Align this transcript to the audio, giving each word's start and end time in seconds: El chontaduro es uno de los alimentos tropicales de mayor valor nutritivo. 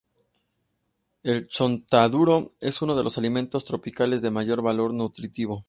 El 1.21 1.47
chontaduro 1.47 2.53
es 2.59 2.81
uno 2.81 2.95
de 2.95 3.03
los 3.03 3.19
alimentos 3.19 3.65
tropicales 3.65 4.23
de 4.23 4.31
mayor 4.31 4.63
valor 4.63 4.95
nutritivo. 4.95 5.59